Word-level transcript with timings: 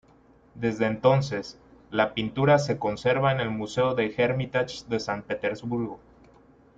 Desde 0.55 0.87
entonces, 0.87 1.59
la 1.91 2.15
pintura 2.15 2.57
se 2.57 2.79
conserva 2.79 3.31
en 3.33 3.39
el 3.39 3.51
Museo 3.51 3.93
del 3.93 4.11
Hermitage 4.17 4.79
de 4.89 4.99
San 4.99 5.21
Petersburgo. 5.21 5.99